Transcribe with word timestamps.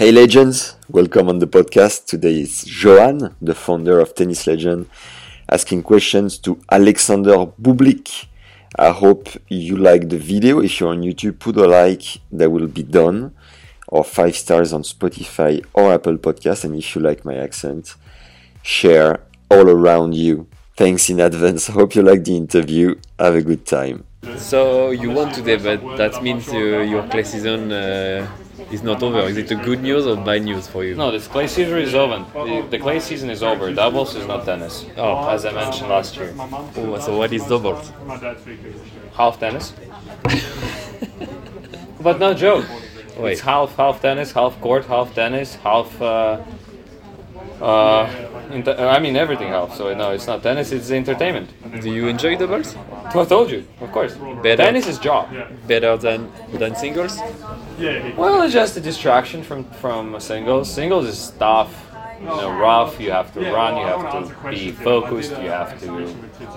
Hey 0.00 0.12
legends, 0.12 0.76
welcome 0.88 1.28
on 1.28 1.40
the 1.40 1.46
podcast. 1.46 2.06
Today 2.06 2.40
is 2.40 2.64
Johan, 2.82 3.36
the 3.42 3.54
founder 3.54 4.00
of 4.00 4.14
Tennis 4.14 4.46
Legend, 4.46 4.86
asking 5.46 5.82
questions 5.82 6.38
to 6.38 6.58
Alexander 6.72 7.36
Bublik. 7.60 8.24
I 8.78 8.92
hope 8.92 9.28
you 9.48 9.76
like 9.76 10.08
the 10.08 10.16
video. 10.16 10.60
If 10.60 10.80
you're 10.80 10.88
on 10.88 11.02
YouTube, 11.02 11.38
put 11.38 11.58
a 11.58 11.66
like, 11.66 12.18
that 12.32 12.48
will 12.48 12.66
be 12.66 12.82
done. 12.82 13.34
Or 13.88 14.02
five 14.02 14.34
stars 14.36 14.72
on 14.72 14.84
Spotify 14.84 15.62
or 15.74 15.92
Apple 15.92 16.16
Podcast. 16.16 16.64
And 16.64 16.76
if 16.76 16.94
you 16.94 17.02
like 17.02 17.26
my 17.26 17.34
accent, 17.34 17.94
share 18.62 19.20
all 19.50 19.68
around 19.68 20.14
you. 20.14 20.46
Thanks 20.78 21.10
in 21.10 21.20
advance. 21.20 21.66
Hope 21.78 21.94
you 21.94 22.00
like 22.00 22.24
the 22.24 22.38
interview. 22.38 22.94
Have 23.18 23.34
a 23.34 23.42
good 23.42 23.66
time. 23.66 24.04
So 24.38 24.92
you 24.92 25.10
won 25.10 25.30
today, 25.30 25.56
but 25.56 25.98
that 25.98 26.22
means 26.22 26.48
uh, 26.48 26.56
your 26.56 27.06
clay 27.08 27.24
season 27.24 27.70
uh, 27.70 28.26
is 28.70 28.82
not 28.82 29.02
over. 29.02 29.20
Is 29.20 29.36
it 29.36 29.50
a 29.50 29.56
good 29.56 29.82
news 29.82 30.06
or 30.06 30.16
bad 30.16 30.42
news 30.42 30.66
for 30.68 30.84
you? 30.84 30.94
No, 30.94 31.10
the 31.10 31.20
clay 31.28 31.46
season 31.46 31.78
is 31.78 31.94
over. 31.94 32.24
The, 32.32 32.66
the 32.70 32.78
clay 32.78 33.00
season 33.00 33.30
is 33.30 33.42
over. 33.42 33.72
Doubles 33.72 34.14
is 34.14 34.26
not 34.26 34.44
tennis. 34.44 34.86
Oh. 34.96 35.28
as 35.28 35.44
I 35.44 35.52
mentioned 35.52 35.88
last 35.88 36.16
year. 36.16 36.34
Oh, 36.38 36.98
so 37.00 37.16
what 37.18 37.32
is 37.32 37.44
doubles? 37.46 37.92
Half 39.14 39.40
tennis. 39.40 39.72
but 42.00 42.18
no 42.18 42.34
joke. 42.34 42.66
Wait. 43.18 43.32
It's 43.32 43.40
half 43.40 43.76
half 43.76 44.00
tennis, 44.00 44.32
half 44.32 44.60
court, 44.60 44.86
half 44.86 45.14
tennis, 45.14 45.56
half. 45.56 46.00
Uh, 46.00 46.40
uh, 47.60 48.29
ent- 48.52 48.68
I 48.68 48.98
mean 48.98 49.16
everything 49.16 49.48
half. 49.48 49.74
So 49.76 49.94
no, 49.94 50.10
it's 50.10 50.26
not 50.26 50.42
tennis. 50.42 50.72
It's 50.72 50.90
entertainment. 50.90 51.48
Do 51.82 51.90
you 51.90 52.08
enjoy 52.08 52.36
doubles? 52.36 52.76
I 53.14 53.24
told 53.24 53.50
you, 53.50 53.66
of 53.80 53.90
course. 53.92 54.14
Better. 54.42 54.62
Tennis 54.64 54.86
is 54.86 54.98
job. 54.98 55.28
Better 55.66 55.96
than 55.96 56.30
than 56.52 56.74
singles? 56.76 57.18
Well, 58.16 58.42
it's 58.42 58.52
just 58.52 58.76
a 58.76 58.80
distraction 58.80 59.42
from 59.42 59.64
from 59.82 60.18
singles. 60.20 60.72
Singles 60.72 61.06
is 61.06 61.32
tough, 61.38 61.72
you 62.20 62.26
know, 62.26 62.50
rough. 62.58 63.00
You 63.00 63.10
have 63.12 63.32
to 63.34 63.40
run. 63.52 63.76
You 63.80 63.86
have 63.86 64.04
to 64.12 64.50
be 64.50 64.70
focused. 64.72 65.30
You 65.44 65.50
have 65.60 65.78
to, 65.80 65.86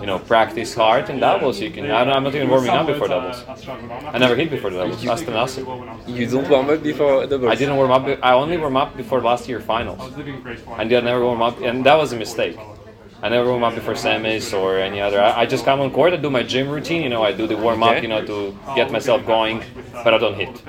you 0.02 0.06
know, 0.08 0.20
practice 0.20 0.74
hard. 0.76 1.10
And 1.10 1.20
doubles, 1.20 1.60
you 1.62 1.72
can. 1.72 1.90
I 1.90 2.04
don't- 2.04 2.16
I'm 2.16 2.24
not 2.24 2.36
even 2.36 2.50
warming 2.50 2.72
up 2.72 2.88
before 2.88 3.08
doubles. 3.08 3.44
I 4.14 4.18
never 4.18 4.36
hit 4.36 4.50
before 4.52 4.70
doubles. 4.72 5.04
Hasta 5.04 5.32
nothing. 5.32 5.66
You 6.08 6.26
don't 6.28 6.50
warm 6.50 6.70
up 6.70 6.84
before 6.84 7.26
doubles? 7.28 7.52
I 7.52 7.56
didn't 7.56 7.76
warm 7.78 7.92
up. 7.92 8.04
I 8.22 8.34
only 8.34 8.58
warm 8.58 8.78
up 8.78 8.96
before 8.98 9.22
last 9.22 9.48
year 9.50 9.60
finals. 9.60 10.02
And 10.18 10.82
I 10.82 10.84
did 10.84 11.04
never 11.04 11.24
warm 11.24 11.42
up, 11.42 11.62
and 11.62 11.86
that 11.86 11.96
was 11.96 12.12
a 12.14 12.18
mistake. 12.18 12.58
I 13.24 13.30
never 13.30 13.52
warm 13.52 13.64
up 13.64 13.74
before 13.74 13.94
semis 13.94 14.54
or 14.54 14.78
any 14.80 15.00
other. 15.00 15.22
I, 15.22 15.44
I 15.44 15.46
just 15.46 15.64
come 15.64 15.80
on 15.80 15.92
court. 15.92 16.12
I 16.12 16.18
do 16.18 16.30
my 16.30 16.44
gym 16.44 16.68
routine. 16.68 17.04
You 17.04 17.08
know, 17.08 17.24
I 17.24 17.32
do 17.32 17.48
the 17.48 17.56
warm 17.56 17.82
up. 17.82 17.92
Okay. 17.92 18.02
You 18.02 18.10
know, 18.10 18.26
to 18.26 18.54
get 18.76 18.92
myself 18.92 19.26
going, 19.26 19.64
but 20.04 20.14
I 20.14 20.18
don't 20.18 20.36
hit. 20.36 20.62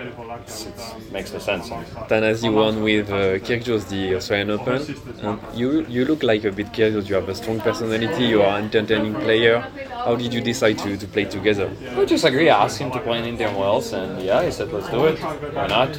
It's, 0.42 0.66
it's, 0.66 1.10
makes 1.10 1.32
no 1.32 1.40
sense. 1.40 1.68
Thanasi 2.08 2.54
won 2.54 2.80
with 2.84 3.10
uh, 3.10 3.40
Kyrgios 3.46 3.88
the 3.88 4.14
Australian 4.14 4.50
Open. 4.50 4.80
And 5.22 5.40
you 5.52 5.84
you 5.86 6.04
look 6.04 6.22
like 6.22 6.44
a 6.44 6.52
bit 6.52 6.70
Kyrgios. 6.72 7.08
You 7.08 7.16
have 7.16 7.28
a 7.28 7.34
strong 7.34 7.58
personality. 7.58 8.26
You 8.26 8.42
are 8.42 8.56
an 8.58 8.66
entertaining 8.66 9.14
player. 9.14 9.58
How 10.04 10.14
did 10.14 10.32
you 10.32 10.40
decide 10.40 10.78
to, 10.78 10.96
to 10.96 11.06
play 11.08 11.24
together? 11.24 11.68
We 11.98 12.06
just 12.06 12.24
agree. 12.24 12.50
I 12.50 12.64
asked 12.66 12.78
him 12.78 12.92
to 12.92 13.00
play 13.00 13.18
in 13.18 13.24
Indian 13.24 13.56
Wells, 13.56 13.92
and 13.92 14.22
yeah, 14.22 14.44
he 14.44 14.52
said, 14.52 14.72
"Let's 14.72 14.88
do 14.90 15.06
it. 15.06 15.18
Why 15.18 15.66
not?" 15.66 15.96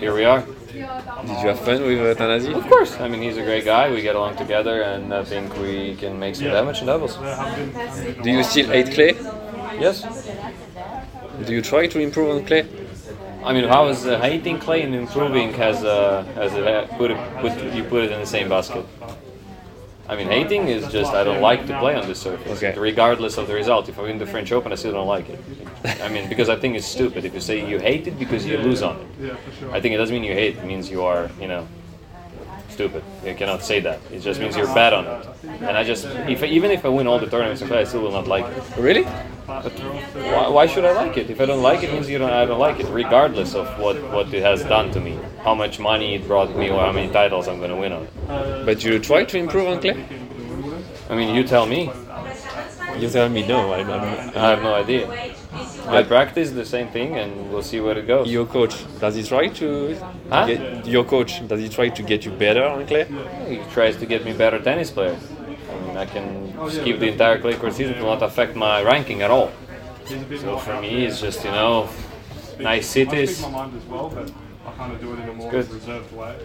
Here 0.00 0.14
we 0.14 0.24
are. 0.24 0.46
Did 1.26 1.40
you 1.42 1.48
have 1.48 1.60
fun 1.60 1.82
with 1.82 2.00
uh, 2.00 2.22
Thanasi? 2.22 2.54
Of 2.54 2.66
course. 2.68 2.98
I 3.00 3.08
mean, 3.08 3.22
he's 3.22 3.36
a 3.36 3.42
great 3.42 3.64
guy. 3.64 3.90
We 3.90 4.02
get 4.02 4.16
along 4.16 4.36
together, 4.36 4.82
and 4.82 5.12
I 5.12 5.24
think 5.24 5.56
we 5.58 5.94
can 5.96 6.18
make 6.18 6.34
some 6.36 6.46
damage 6.48 6.80
in 6.80 6.86
doubles. 6.86 7.16
Do 8.22 8.30
you 8.30 8.42
still 8.42 8.66
hate 8.68 8.92
clay? 8.92 9.12
Yes. 9.78 10.02
Do 11.46 11.52
you 11.52 11.62
try 11.62 11.86
to 11.86 11.98
improve 12.00 12.30
on 12.36 12.44
clay? 12.46 12.66
I 13.44 13.52
mean, 13.54 13.68
how 13.68 13.88
is 13.88 14.06
uh, 14.06 14.18
hating 14.20 14.58
clay 14.58 14.82
and 14.82 14.94
improving 14.94 15.54
has 15.54 15.82
uh, 15.82 16.24
has 16.34 16.52
it 16.54 16.90
put 16.98 17.10
it 17.10 17.18
put 17.40 17.52
you 17.74 17.84
put 17.84 18.04
it 18.04 18.12
in 18.12 18.20
the 18.20 18.26
same 18.26 18.48
basket? 18.50 18.84
I 20.10 20.16
mean, 20.16 20.26
hating 20.26 20.68
is 20.68 20.88
just 20.92 21.14
I 21.14 21.24
don't 21.24 21.40
like 21.40 21.66
to 21.68 21.78
play 21.78 21.94
on 21.94 22.06
this 22.06 22.20
surface, 22.20 22.62
Okay. 22.62 22.78
regardless 22.78 23.38
of 23.38 23.46
the 23.46 23.54
result. 23.54 23.88
If 23.88 23.98
I 23.98 24.02
win 24.02 24.18
the 24.18 24.26
French 24.26 24.50
Open, 24.52 24.72
I 24.72 24.74
still 24.74 24.92
don't 24.92 25.06
like 25.06 25.28
it. 25.30 25.38
I 25.84 26.08
mean, 26.08 26.28
because 26.28 26.48
I 26.48 26.56
think 26.56 26.76
it's 26.76 26.86
stupid 26.86 27.24
if 27.24 27.32
you 27.34 27.40
say 27.40 27.66
you 27.66 27.78
hate 27.78 28.06
it 28.06 28.18
because 28.18 28.44
you 28.46 28.58
lose 28.58 28.82
on 28.82 28.96
it. 29.00 29.34
I 29.72 29.80
think 29.80 29.94
it 29.94 29.98
doesn't 29.98 30.14
mean 30.14 30.24
you 30.24 30.34
hate; 30.34 30.56
it 30.58 30.64
means 30.64 30.90
you 30.90 31.02
are, 31.04 31.30
you 31.40 31.48
know, 31.48 31.66
stupid. 32.68 33.02
You 33.24 33.34
cannot 33.34 33.62
say 33.62 33.80
that. 33.80 33.98
It 34.12 34.20
just 34.20 34.40
means 34.40 34.56
you're 34.56 34.74
bad 34.74 34.92
on 34.92 35.06
it. 35.06 35.26
And 35.62 35.76
I 35.76 35.84
just, 35.84 36.04
if 36.28 36.42
even 36.42 36.70
if 36.70 36.84
I 36.84 36.88
win 36.88 37.06
all 37.06 37.18
the 37.18 37.26
tournaments, 37.26 37.62
I 37.62 37.80
I 37.80 37.84
still 37.84 38.02
will 38.02 38.12
not 38.12 38.26
like 38.26 38.46
it. 38.46 38.76
Really? 38.76 39.04
But 39.46 39.72
why, 39.72 40.48
why 40.48 40.66
should 40.66 40.84
I 40.84 40.92
like 40.92 41.16
it? 41.16 41.28
If 41.30 41.40
I 41.40 41.46
don't 41.46 41.62
like 41.62 41.82
it, 41.82 41.90
it 41.90 41.94
means 41.94 42.08
you 42.08 42.18
don't. 42.18 42.30
I 42.30 42.44
don't 42.44 42.60
like 42.60 42.78
it, 42.80 42.86
regardless 42.86 43.54
of 43.54 43.66
what 43.78 43.96
what 44.12 44.32
it 44.34 44.42
has 44.42 44.62
done 44.64 44.90
to 44.92 45.00
me, 45.00 45.18
how 45.42 45.54
much 45.54 45.78
money 45.78 46.14
it 46.14 46.26
brought 46.26 46.54
me, 46.56 46.70
or 46.70 46.80
how 46.80 46.92
many 46.92 47.10
titles 47.12 47.48
I'm 47.48 47.58
going 47.58 47.70
to 47.70 47.76
win 47.76 47.92
on. 47.92 48.02
it. 48.04 48.66
But 48.66 48.84
you 48.84 48.98
try 48.98 49.24
to 49.24 49.38
improve 49.38 49.66
on 49.68 49.80
clay? 49.80 49.96
I 51.08 51.16
mean, 51.16 51.34
you 51.34 51.42
tell 51.44 51.66
me. 51.66 51.90
You 52.98 53.08
tell 53.08 53.28
me 53.28 53.46
no. 53.46 53.72
I'm, 53.72 53.90
I'm, 53.90 54.02
I 54.36 54.50
have 54.50 54.62
no 54.62 54.74
idea. 54.74 55.34
I 55.88 56.02
practice 56.02 56.50
the 56.50 56.64
same 56.64 56.88
thing, 56.88 57.16
and 57.16 57.50
we'll 57.50 57.62
see 57.62 57.80
where 57.80 57.96
it 57.98 58.06
goes. 58.06 58.28
Your 58.30 58.46
coach, 58.46 58.74
does 59.00 59.14
he 59.14 59.22
try 59.22 59.48
to 59.48 59.96
Huh? 60.30 60.46
get 60.46 60.86
your 60.86 61.04
coach? 61.04 61.46
Does 61.48 61.60
he 61.60 61.68
try 61.68 61.88
to 61.88 62.02
get 62.02 62.24
you 62.24 62.30
better 62.32 62.64
on 62.64 62.86
clay? 62.86 63.06
He 63.48 63.58
tries 63.72 63.96
to 63.96 64.06
get 64.06 64.24
me 64.24 64.32
better 64.32 64.58
tennis 64.58 64.90
player. 64.90 65.16
I 65.72 65.86
mean, 65.86 65.96
I 65.96 66.06
can 66.06 66.52
skip 66.70 66.98
the 67.00 67.08
entire 67.08 67.38
clay 67.40 67.54
court 67.54 67.72
season 67.74 67.98
will 67.98 68.10
not 68.14 68.22
affect 68.22 68.54
my 68.56 68.82
ranking 68.82 69.22
at 69.22 69.30
all. 69.30 69.50
So 70.40 70.58
for 70.58 70.80
me, 70.80 71.06
it's 71.06 71.20
just 71.20 71.44
you 71.44 71.50
know, 71.52 71.88
nice 72.58 72.86
cities. 72.86 73.44
It's 74.66 74.78
good. 74.78 75.00
Do 75.00 75.12
it 75.14 75.20
in 75.20 75.28
a 75.28 75.32
more 75.32 75.50
reserved 75.52 76.12
way. 76.12 76.36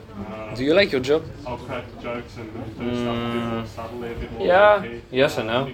Do 0.56 0.64
you 0.64 0.74
like 0.74 0.92
your 0.92 1.02
job? 1.02 1.24
I'll 1.46 1.58
crack 1.58 1.84
jokes 2.02 2.38
and 2.38 2.53
do 2.78 2.84
mm, 2.84 4.40
Yeah, 4.40 4.86
yes 5.12 5.38
and 5.38 5.48
no. 5.48 5.70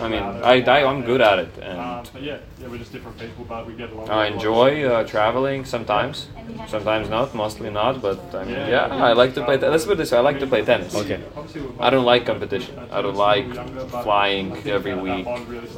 I 0.00 0.08
mean, 0.08 0.22
I, 0.22 0.60
I 0.62 0.84
I'm 0.84 1.02
good 1.02 1.20
at 1.20 1.38
it, 1.38 1.58
and 1.62 2.10
yeah, 2.20 2.38
yeah, 2.60 2.68
we're 2.68 2.78
just 2.78 2.92
different 2.92 3.18
people, 3.18 3.44
but 3.44 3.66
we 3.66 3.74
get 3.74 3.90
along. 3.92 4.10
I 4.10 4.26
enjoy 4.26 4.84
uh, 4.84 5.04
traveling 5.04 5.64
sometimes, 5.64 6.28
sometimes 6.68 7.08
not, 7.08 7.34
mostly 7.34 7.70
not. 7.70 8.02
But 8.02 8.34
I 8.34 8.44
mean, 8.44 8.54
yeah, 8.54 8.86
I 8.86 9.12
like 9.12 9.34
to 9.34 9.44
play. 9.44 9.56
Te- 9.58 9.68
let's 9.68 9.84
put 9.84 9.98
this 9.98 10.10
way: 10.10 10.18
I 10.18 10.20
like 10.20 10.40
to 10.40 10.46
play 10.46 10.64
tennis. 10.64 10.94
Okay. 10.94 11.20
I 11.78 11.90
don't 11.90 12.04
like 12.04 12.26
competition. 12.26 12.76
I 12.90 13.02
don't 13.02 13.16
like 13.16 13.52
flying 14.02 14.56
every 14.66 14.94
week. 14.94 15.26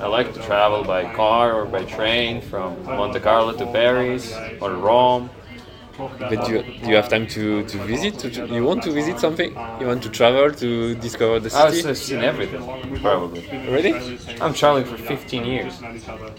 I 0.00 0.06
like 0.06 0.32
to 0.34 0.40
travel 0.42 0.82
by 0.82 1.12
car 1.14 1.52
or 1.52 1.66
by 1.66 1.84
train 1.84 2.40
from 2.40 2.82
Monte 2.84 3.20
Carlo 3.20 3.52
to 3.52 3.66
Paris 3.66 4.34
or 4.60 4.72
Rome. 4.72 5.28
But 6.28 6.42
do 6.44 6.52
you, 6.52 6.62
do 6.82 6.90
you 6.90 6.96
have 6.96 7.08
time 7.08 7.26
to, 7.28 7.62
to 7.64 7.78
visit? 7.78 8.18
To, 8.20 8.28
you 8.54 8.64
want 8.64 8.82
to 8.84 8.92
visit 8.92 9.18
something? 9.20 9.56
You 9.78 9.86
want 9.86 10.02
to 10.04 10.10
travel 10.10 10.50
to 10.52 10.94
discover 10.96 11.40
the 11.40 11.50
city? 11.50 11.62
I've 11.64 11.74
city? 11.74 11.94
seen 11.94 12.22
everything, 12.22 12.64
probably. 13.02 13.44
Really? 13.66 14.02
I'm 14.40 14.54
traveling 14.54 14.84
for 14.84 14.96
15 14.96 15.44
years. 15.44 15.84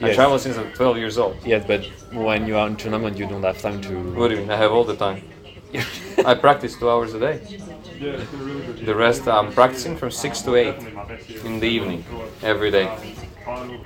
I 0.02 0.08
Yes. 0.08 0.16
travel 0.16 0.38
since 0.40 0.58
I'm 0.58 0.72
12 0.72 0.98
years 0.98 1.18
old. 1.18 1.38
Yes, 1.44 1.64
but 1.66 1.82
when 2.12 2.46
you 2.48 2.58
are 2.58 2.68
in 2.68 2.76
tournament, 2.76 3.18
you 3.18 3.26
don't 3.26 3.44
have 3.44 3.60
time 3.62 3.80
to. 3.82 3.94
What 4.14 4.28
do 4.30 4.36
you 4.36 4.42
mean? 4.42 4.52
I 4.52 4.58
have 4.58 4.72
all 4.72 4.84
the 4.86 4.96
time. 4.96 5.22
I 6.26 6.36
practice 6.36 6.78
two 6.78 6.90
hours 6.90 7.14
a 7.14 7.20
day. 7.20 7.42
The 8.82 8.96
rest 8.96 9.28
I'm 9.28 9.52
practicing 9.54 9.96
from 9.96 10.12
six 10.12 10.42
to 10.44 10.56
eight 10.56 10.88
in 11.44 11.60
the 11.60 11.68
evening 11.68 12.06
every 12.42 12.72
day. 12.72 12.92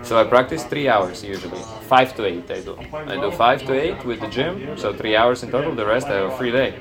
So 0.03 0.19
I 0.19 0.23
practice 0.23 0.63
three 0.63 0.87
hours 0.87 1.23
usually, 1.23 1.61
five 1.87 2.15
to 2.15 2.25
eight. 2.25 2.49
I 2.49 2.61
do. 2.61 2.77
I 2.93 3.15
do 3.15 3.31
five 3.31 3.63
to 3.65 3.73
eight 3.73 4.03
with 4.05 4.19
the 4.19 4.27
gym, 4.27 4.77
so 4.77 4.93
three 4.93 5.15
hours 5.15 5.43
in 5.43 5.51
total. 5.51 5.75
The 5.75 5.85
rest 5.85 6.07
I 6.07 6.15
have 6.15 6.31
a 6.31 6.37
free 6.37 6.51
day. 6.51 6.73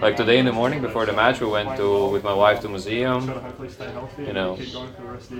Like 0.00 0.16
today 0.16 0.38
in 0.38 0.46
the 0.46 0.52
morning 0.52 0.80
before 0.80 1.04
the 1.06 1.12
match, 1.12 1.40
we 1.40 1.48
went 1.48 1.76
to 1.76 2.08
with 2.08 2.22
my 2.22 2.32
wife 2.32 2.60
to 2.60 2.68
museum. 2.68 3.22
You 4.18 4.32
know, 4.32 4.58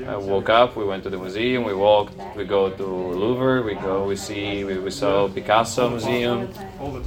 I 0.07 0.17
woke 0.17 0.49
up, 0.49 0.77
we 0.77 0.85
went 0.85 1.05
to 1.05 1.11
the 1.11 1.19
museum, 1.19 1.65
we 1.65 1.75
walked, 1.75 2.15
we 2.37 2.45
go 2.45 2.71
to 2.71 2.85
Louvre, 2.85 3.63
we 3.63 3.75
go, 3.75 4.07
we 4.07 4.17
see, 4.17 4.65
we, 4.65 4.79
we 4.79 4.91
saw 4.91 5.29
Picasso 5.29 5.89
museum, 5.91 6.49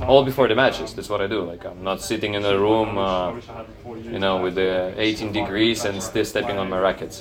all 0.08 0.24
before 0.24 0.48
the 0.48 0.56
matches. 0.56 0.94
That's 0.94 1.10
what 1.10 1.22
I 1.22 1.28
do. 1.28 1.44
Like 1.44 1.66
I'm 1.66 1.84
not 1.84 2.02
sitting 2.02 2.34
in 2.34 2.46
a 2.46 2.58
room, 2.58 2.98
uh, 2.98 3.34
you 3.86 4.20
know, 4.20 4.42
with 4.42 4.56
the 4.56 4.94
18 4.98 5.32
degrees 5.32 5.86
and 5.86 6.02
still 6.02 6.26
stepping 6.26 6.58
on 6.58 6.70
my 6.70 6.80
rackets. 6.80 7.20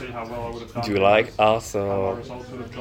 Do 0.82 0.90
you 0.92 0.98
like 0.98 1.32
art 1.38 1.74
or 1.74 2.18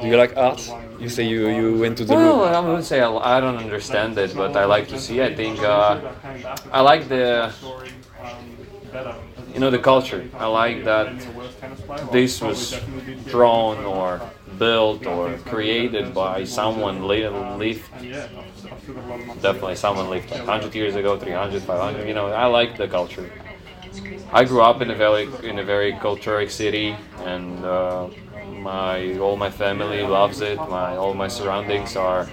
do 0.00 0.06
you 0.06 0.16
like 0.16 0.36
art? 0.36 0.62
You 0.98 1.08
say 1.08 1.24
you, 1.24 1.48
you 1.48 1.78
went 1.78 1.98
to 1.98 2.04
the 2.04 2.14
Well, 2.14 2.36
Louvre. 2.38 2.56
I 2.56 2.60
wouldn't 2.60 2.84
say 2.84 3.00
I, 3.00 3.36
I 3.36 3.40
don't 3.40 3.56
understand 3.56 4.16
it, 4.18 4.34
but 4.34 4.56
I 4.56 4.64
like 4.64 4.88
to 4.88 4.98
see. 4.98 5.22
I 5.22 5.34
think 5.34 5.62
uh, 5.62 6.00
I 6.72 6.80
like 6.80 7.08
the, 7.08 7.52
you 9.52 9.60
know, 9.60 9.70
the 9.70 9.78
culture. 9.78 10.24
I 10.38 10.46
like 10.46 10.84
that 10.84 11.12
this 12.10 12.40
was 12.40 12.80
drawn 13.26 13.84
or 13.84 14.20
built 14.58 15.06
or 15.06 15.36
created 15.38 16.14
by 16.14 16.44
someone 16.44 17.06
li- 17.06 17.28
lived 17.28 17.90
definitely 19.40 19.76
someone 19.76 20.08
lived 20.08 20.30
like 20.30 20.46
100 20.46 20.74
years 20.74 20.96
ago 20.96 21.16
300 21.18 21.62
500 21.62 22.06
you 22.06 22.14
know 22.14 22.32
i 22.32 22.46
like 22.46 22.76
the 22.76 22.88
culture. 22.88 23.30
I 24.32 24.44
grew 24.44 24.62
up 24.62 24.80
in 24.82 24.90
a 24.90 24.94
very 24.94 25.28
in 25.42 25.58
a 25.58 25.64
very 25.64 25.94
culturic 25.94 26.50
city 26.50 27.00
and 27.18 27.64
uh, 27.64 28.08
my 28.48 29.16
all 29.18 29.36
my 29.36 29.50
family 29.50 30.02
loves 30.02 30.40
it 30.40 30.58
my 30.68 30.96
all 30.96 31.14
my 31.14 31.28
surroundings 31.28 31.96
are 31.96 32.28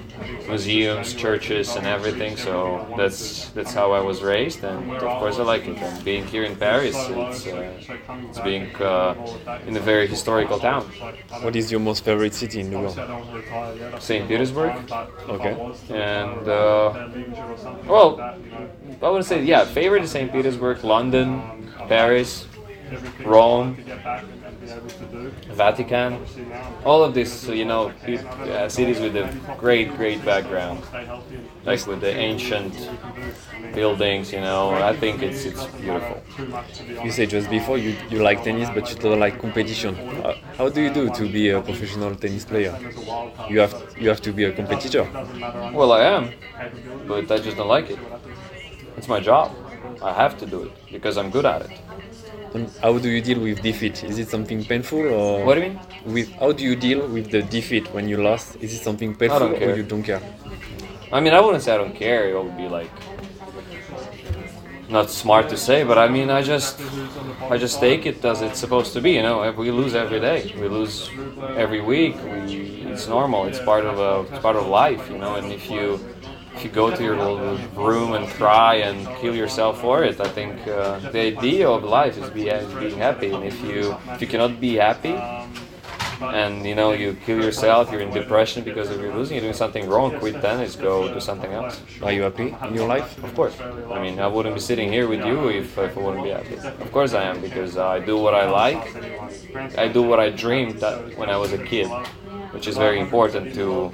museums 0.48 1.14
churches 1.14 1.76
and 1.76 1.86
everything 1.88 2.36
so 2.38 2.86
that's 2.98 3.50
that's 3.50 3.74
how 3.74 3.92
i 3.92 4.00
was 4.00 4.22
raised 4.22 4.64
and 4.64 4.92
of 5.02 5.12
course 5.20 5.40
i 5.40 5.44
like 5.44 5.68
it 5.68 5.78
and 5.82 6.04
being 6.04 6.26
here 6.28 6.44
in 6.44 6.56
paris 6.56 7.10
it's, 7.10 7.48
uh, 7.48 7.74
it's 8.30 8.40
being 8.40 8.74
uh, 8.78 9.16
in 9.68 9.76
a 9.78 9.80
very 9.80 10.08
historical 10.08 10.60
town 10.60 10.84
What 11.42 11.56
is 11.56 11.72
your 11.72 11.80
most 11.82 12.04
favorite 12.06 12.34
city 12.34 12.60
in 12.60 12.70
the 12.72 12.78
world? 12.78 13.00
st 14.00 14.28
petersburg 14.28 14.74
Okay. 15.30 15.56
and 15.90 16.48
uh, 16.48 16.94
well, 17.88 18.20
I 19.02 19.10
would 19.10 19.26
say 19.26 19.44
yeah. 19.44 19.66
Favorite 19.66 20.04
is 20.04 20.12
Saint 20.12 20.32
Petersburg, 20.32 20.84
London, 20.84 21.42
Paris, 21.88 22.46
Rome, 23.24 23.78
Vatican. 25.52 26.18
All 26.86 27.04
of 27.04 27.14
these, 27.14 27.48
you 27.48 27.66
know, 27.66 27.92
uh, 28.08 28.70
cities 28.70 29.00
with 29.00 29.16
a 29.16 29.28
great, 29.58 29.96
great 29.96 30.24
background, 30.26 30.82
like 31.66 31.86
with 31.88 32.02
the 32.02 32.12
ancient 32.12 32.74
buildings. 33.74 34.32
You 34.32 34.42
know, 34.42 34.74
I 34.74 34.96
think 34.96 35.22
it's 35.22 35.46
it's 35.46 35.66
beautiful. 35.66 36.22
You 37.04 37.12
say 37.12 37.26
just 37.26 37.50
before 37.50 37.78
you, 37.78 37.96
you 38.10 38.22
like 38.22 38.44
tennis, 38.44 38.70
but 38.70 38.90
you 38.90 38.96
don't 38.98 39.20
like 39.20 39.40
competition. 39.40 39.96
Uh, 39.96 40.36
how 40.58 40.70
do 40.70 40.82
you 40.82 40.94
do 40.94 41.10
to 41.10 41.24
be 41.30 41.50
a 41.50 41.62
professional 41.62 42.16
tennis 42.16 42.46
player? 42.46 42.78
You 43.50 43.60
have 43.60 43.74
you 43.98 44.10
have 44.10 44.22
to 44.22 44.32
be 44.32 44.44
a 44.46 44.52
competitor. 44.52 45.08
Well, 45.74 45.92
I 45.92 46.02
am, 46.04 46.32
but 47.08 47.32
I 47.32 47.38
just 47.38 47.58
don't 47.58 47.68
like 47.68 47.90
it. 47.90 48.00
It's 48.98 49.08
my 49.08 49.20
job. 49.20 49.52
I 50.02 50.14
have 50.14 50.38
to 50.40 50.46
do 50.46 50.64
it 50.64 50.72
because 50.92 51.18
I'm 51.18 51.30
good 51.30 51.46
at 51.46 51.62
it. 51.62 51.72
And 52.54 52.70
how 52.82 52.98
do 53.00 53.10
you 53.10 53.22
deal 53.22 53.40
with 53.40 53.62
defeat? 53.62 54.04
Is 54.04 54.20
it 54.20 54.30
something 54.30 54.64
painful 54.64 55.08
or 55.08 55.44
What 55.46 55.56
do 55.56 55.62
you 55.62 55.70
mean? 55.70 55.80
With 56.06 56.32
how 56.34 56.52
do 56.52 56.64
you 56.64 56.76
deal 56.76 57.08
with 57.08 57.32
the 57.32 57.42
defeat 57.42 57.92
when 57.94 58.08
you 58.08 58.18
lost? 58.18 58.58
Is 58.62 58.74
it 58.76 58.84
something 58.84 59.16
painful 59.16 59.56
or 59.56 59.76
you 59.76 59.84
don't 59.84 60.04
care? 60.04 60.22
I 61.12 61.20
mean, 61.20 61.34
I 61.34 61.40
wouldn't 61.42 61.64
say 61.64 61.74
I 61.74 61.78
don't 61.78 61.96
care. 61.96 62.30
It 62.30 62.44
would 62.44 62.58
be 62.58 62.68
like 62.68 62.92
not 64.90 65.10
smart 65.10 65.50
to 65.50 65.58
say, 65.58 65.84
but 65.84 65.98
I 65.98 66.08
mean, 66.08 66.30
I 66.30 66.42
just, 66.44 66.80
I 67.50 67.58
just 67.58 67.80
take 67.80 68.06
it 68.06 68.24
as 68.24 68.42
it's 68.42 68.60
supposed 68.60 68.94
to 68.94 69.02
be. 69.02 69.12
You 69.12 69.24
know, 69.24 69.44
if 69.44 69.56
we 69.58 69.72
lose 69.72 69.96
every 69.96 70.20
day. 70.20 70.54
We 70.60 70.68
lose 70.68 71.10
every 71.58 71.82
week. 71.82 72.16
We, 72.24 72.86
it's 72.92 73.08
normal. 73.08 73.46
It's 73.46 73.60
part 73.60 73.86
of 73.86 73.98
a, 74.00 74.32
it's 74.32 74.42
part 74.44 74.56
of 74.56 74.68
life. 74.68 75.10
You 75.10 75.18
know, 75.18 75.36
and 75.36 75.52
if 75.52 75.70
you, 75.70 76.00
you 76.62 76.70
go 76.70 76.94
to 76.94 77.02
your 77.02 77.16
little 77.16 77.58
room 77.74 78.14
and 78.14 78.28
cry 78.36 78.76
and 78.76 79.08
kill 79.22 79.36
yourself 79.36 79.80
for 79.80 80.04
it, 80.04 80.20
I 80.20 80.28
think 80.28 80.68
uh, 80.68 81.00
the 81.12 81.22
idea 81.22 81.70
of 81.70 81.84
life 81.84 82.18
is, 82.18 82.30
be, 82.32 82.50
is 82.50 82.74
being 82.74 82.98
happy. 82.98 83.32
And 83.32 83.44
if 83.44 83.60
you, 83.62 83.96
if 84.14 84.22
you 84.22 84.28
cannot 84.28 84.60
be 84.60 84.76
happy, 84.76 85.16
and 86.22 86.66
you 86.66 86.76
know 86.76 86.92
you 86.94 87.18
kill 87.26 87.44
yourself, 87.44 87.92
you're 87.92 88.02
in 88.02 88.12
depression 88.12 88.64
because 88.64 88.90
if 88.90 89.00
you're 89.00 89.14
losing, 89.14 89.36
you're 89.36 89.44
doing 89.44 89.54
something 89.54 89.90
wrong. 89.90 90.18
Quit 90.20 90.42
tennis, 90.42 90.76
go 90.76 91.14
do 91.14 91.20
something 91.20 91.52
else. 91.52 91.82
Are 92.02 92.12
you 92.12 92.22
happy 92.24 92.56
in 92.68 92.76
your 92.76 92.88
life? 92.88 93.22
Of 93.24 93.34
course. 93.36 93.60
I 93.60 94.02
mean, 94.02 94.20
I 94.20 94.28
wouldn't 94.28 94.56
be 94.56 94.62
sitting 94.62 94.92
here 94.92 95.08
with 95.08 95.26
you 95.26 95.50
if, 95.50 95.78
if 95.78 95.98
I 95.98 96.02
wouldn't 96.02 96.24
be 96.24 96.30
happy. 96.30 96.56
Of 96.56 96.92
course 96.92 97.14
I 97.14 97.24
am 97.24 97.42
because 97.42 97.78
I 97.78 98.00
do 98.00 98.18
what 98.18 98.34
I 98.34 98.50
like. 98.50 99.78
I 99.78 99.88
do 99.88 100.02
what 100.04 100.20
I 100.20 100.30
dreamed 100.30 100.80
that 100.80 101.18
when 101.18 101.30
I 101.30 101.38
was 101.38 101.54
a 101.54 101.58
kid, 101.58 101.90
which 102.54 102.68
is 102.68 102.78
very 102.78 103.00
important 103.00 103.54
to, 103.56 103.92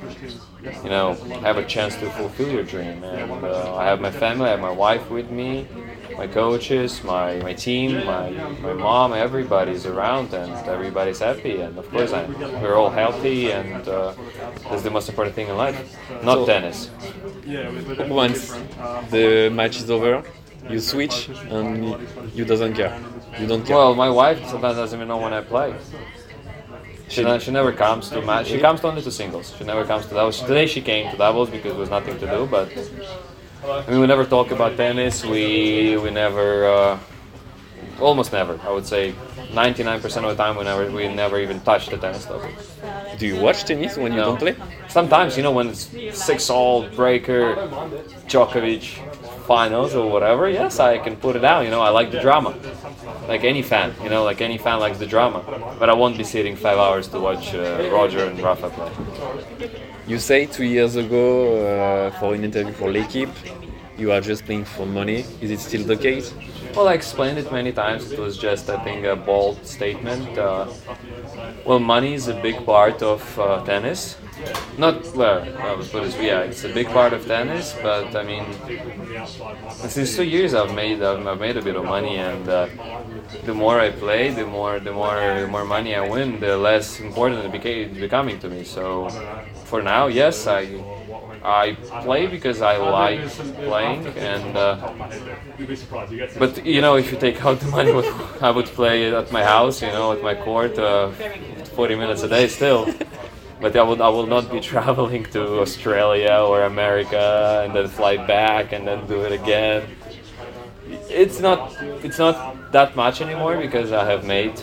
you 0.83 0.89
know, 0.89 1.13
have 1.41 1.57
a 1.57 1.65
chance 1.65 1.95
to 1.95 2.09
fulfill 2.11 2.50
your 2.51 2.63
dream. 2.63 3.03
And 3.03 3.31
uh, 3.45 3.75
I 3.75 3.85
have 3.85 4.01
my 4.01 4.11
family, 4.11 4.47
I 4.47 4.51
have 4.51 4.59
my 4.59 4.71
wife 4.71 5.09
with 5.09 5.31
me, 5.31 5.65
my 6.17 6.27
coaches, 6.27 7.01
my, 7.03 7.38
my 7.39 7.53
team, 7.53 8.06
my, 8.06 8.29
my 8.61 8.73
mom, 8.73 9.13
everybody's 9.13 9.85
around 9.85 10.33
and 10.33 10.51
everybody's 10.67 11.19
happy. 11.19 11.61
And 11.61 11.77
of 11.77 11.89
course, 11.89 12.11
I'm, 12.11 12.27
we're 12.61 12.75
all 12.75 12.89
healthy 12.89 13.51
and 13.51 13.88
uh, 13.88 14.13
that's 14.69 14.83
the 14.83 14.91
most 14.91 15.07
important 15.07 15.35
thing 15.35 15.47
in 15.47 15.56
life. 15.56 15.77
Not 16.23 16.39
So- 16.39 16.45
tennis. 16.45 16.89
Once 18.09 18.51
the 19.09 19.50
match 19.53 19.77
is 19.77 19.89
over, 19.89 20.23
you 20.69 20.79
switch 20.79 21.29
and 21.50 21.95
you 22.35 22.44
doesn't 22.45 22.73
care. 22.75 23.00
You 23.39 23.47
don't 23.47 23.65
care. 23.65 23.77
Well, 23.77 23.95
my 23.95 24.09
wife 24.09 24.45
sometimes 24.47 24.75
doesn't 24.75 24.97
even 25.00 25.07
know 25.07 25.17
when 25.17 25.33
I 25.33 25.41
play. 25.41 25.73
She, 27.09 27.23
ne- 27.23 27.39
she 27.39 27.51
never 27.51 27.71
comes 27.71 28.09
to 28.09 28.21
match. 28.21 28.47
She 28.47 28.59
comes 28.59 28.83
only 28.83 29.01
to 29.01 29.11
singles. 29.11 29.56
She 29.57 29.63
never 29.63 29.83
comes 29.85 30.06
to 30.07 30.13
doubles. 30.13 30.39
Today 30.41 30.67
she 30.67 30.81
came 30.81 31.09
to 31.11 31.17
doubles 31.17 31.50
because 31.50 31.71
there 31.71 31.79
was 31.79 31.89
nothing 31.89 32.19
to 32.19 32.27
do. 32.27 32.45
But 32.45 32.69
I 33.63 33.89
mean, 33.91 34.00
we 34.01 34.07
never 34.07 34.25
talk 34.25 34.51
about 34.51 34.77
tennis. 34.77 35.25
We 35.25 35.97
we 35.97 36.11
never, 36.11 36.65
uh, 36.65 37.00
almost 38.00 38.31
never. 38.31 38.59
I 38.63 38.71
would 38.71 38.85
say, 38.85 39.13
99% 39.51 40.23
of 40.29 40.38
the 40.38 40.44
time 40.44 40.56
we 40.56 40.63
never 40.63 40.89
we 40.91 41.07
never 41.07 41.39
even 41.39 41.59
touch 41.61 41.88
the 41.89 41.97
tennis 41.97 42.25
topic. 42.25 42.53
do 43.17 43.25
you 43.27 43.38
watch 43.41 43.63
tennis 43.65 43.97
when 43.97 44.11
you 44.13 44.19
No. 44.19 44.25
don't 44.25 44.39
play? 44.39 44.56
Sometimes 44.88 45.35
you 45.35 45.44
know 45.44 45.51
when 45.51 45.67
it's 45.69 45.89
six 46.13 46.50
all 46.50 46.88
breaker, 47.01 47.56
Djokovic 48.27 48.85
finals 49.56 49.92
or 50.00 50.06
whatever. 50.16 50.44
Yes, 50.62 50.80
I 50.80 51.00
can 51.06 51.16
put 51.25 51.34
it 51.36 51.44
down. 51.50 51.60
You 51.66 51.72
know, 51.75 51.84
I 51.90 51.92
like 52.00 52.10
the 52.16 52.22
drama, 52.28 52.51
like 53.31 53.44
any 53.54 53.63
fan. 53.72 53.90
You 54.04 54.10
know, 54.13 54.24
like 54.30 54.40
any 54.50 54.60
fan 54.66 54.78
likes 54.86 55.00
the 55.06 55.10
drama. 55.16 55.40
But 55.80 55.88
I 55.94 55.96
won't 56.01 56.18
be 56.22 56.25
sitting 56.36 56.56
five 56.66 56.78
hours 56.86 57.06
to 57.13 57.18
watch 57.28 57.46
uh, 57.56 57.90
Roger 57.98 58.24
and 58.30 58.38
Rafa 58.48 58.69
play. 58.78 58.92
You 60.12 60.18
say 60.19 60.40
two 60.57 60.68
years 60.75 60.94
ago 61.06 61.25
uh, 61.69 62.19
for 62.19 62.30
an 62.36 62.44
interview 62.44 62.74
for 62.80 62.88
L'Equipe, 62.92 63.36
you 63.98 64.12
are 64.12 64.22
just 64.22 64.46
playing 64.46 64.66
for 64.75 64.86
money. 64.86 65.19
Is 65.44 65.50
it 65.56 65.60
still 65.60 65.84
the 65.94 65.98
case? 66.07 66.28
Well, 66.75 66.88
I 66.88 66.94
explained 66.94 67.38
it 67.44 67.52
many 67.52 67.72
times. 67.72 68.12
It 68.12 68.19
was 68.19 68.38
just, 68.38 68.69
I 68.69 68.78
think, 68.86 69.06
a 69.06 69.16
bold 69.16 69.57
statement. 69.66 70.38
Uh, 70.38 70.68
well, 71.66 71.80
money 71.80 72.13
is 72.13 72.28
a 72.28 72.38
big 72.48 72.57
part 72.66 73.02
of 73.02 73.22
uh, 73.40 73.63
tennis. 73.66 74.02
Not 74.77 75.13
well, 75.15 75.41
I 75.59 75.75
would 75.75 75.89
put 75.91 76.03
it 76.03 76.15
yeah, 76.21 76.41
it's 76.41 76.63
a 76.63 76.69
big 76.69 76.88
part 76.88 77.12
of 77.13 77.25
tennis. 77.25 77.75
But 77.81 78.15
I 78.15 78.24
mean, 78.24 78.45
since 79.87 80.16
two 80.16 80.23
years, 80.23 80.54
I've 80.54 80.73
made 80.73 81.02
I've 81.02 81.40
made 81.40 81.57
a 81.57 81.61
bit 81.61 81.75
of 81.75 81.83
money, 81.83 82.16
and 82.18 82.47
uh, 82.47 82.68
the 83.44 83.54
more 83.54 83.80
I 83.80 83.92
play, 83.92 84.30
the 84.30 84.45
more 84.45 84.80
the 84.80 84.94
more 84.94 85.42
the 85.42 85.47
more 85.47 85.66
money 85.66 85.95
I 85.95 86.07
win, 86.07 86.40
the 86.40 86.57
less 86.57 86.99
important 86.99 87.45
it 87.45 87.52
became 87.52 87.94
becoming 87.94 88.40
to 88.40 88.49
me. 88.49 88.64
So, 88.64 89.09
for 89.66 89.81
now, 89.81 90.07
yes, 90.07 90.47
I 90.47 90.61
I 91.44 91.75
play 92.04 92.28
because 92.28 92.61
I 92.61 92.78
like 92.78 93.28
playing, 93.68 94.07
and 94.07 94.56
uh, 94.56 94.94
but 96.37 96.66
you 96.66 96.81
know, 96.81 96.95
if 96.95 97.11
you 97.11 97.18
take 97.18 97.44
out 97.44 97.59
the 97.59 97.68
money, 97.68 97.92
I 98.42 98.52
would 98.52 98.68
play 98.68 99.14
at 99.14 99.31
my 99.31 99.44
house, 99.44 99.81
you 99.81 99.90
know, 99.90 100.14
at 100.14 100.21
my 100.21 100.35
court, 100.35 100.78
uh, 100.78 101.11
40 101.75 101.95
minutes 101.95 102.23
a 102.23 102.30
day 102.30 102.47
still. 102.47 102.87
But 103.61 103.75
I 103.75 103.83
would 103.83 104.01
I 104.01 104.09
will 104.09 104.28
not 104.28 104.51
be 104.51 104.59
traveling 104.73 105.25
to 105.35 105.59
Australia 105.59 106.35
or 106.47 106.63
America 106.63 107.63
and 107.63 107.75
then 107.75 107.87
fly 107.87 108.18
back 108.18 108.71
and 108.73 108.87
then 108.87 109.06
do 109.07 109.21
it 109.21 109.31
again. 109.31 109.83
It's 111.09 111.39
not 111.39 111.75
it's 112.04 112.18
not 112.18 112.71
that 112.71 112.95
much 112.95 113.21
anymore 113.21 113.57
because 113.57 113.92
I 113.92 114.06
have 114.06 114.25
made 114.25 114.61